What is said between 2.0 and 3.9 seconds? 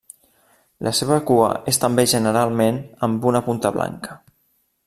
generalment amb una punta